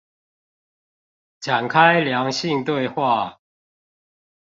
[1.39, 3.39] 展開良性對話